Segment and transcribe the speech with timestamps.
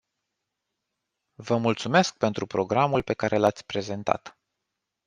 [1.35, 4.39] Vă mulțumesc pentru programul pe care l-ați prezentat.